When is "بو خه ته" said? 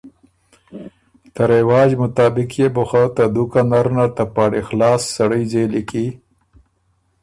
2.73-3.23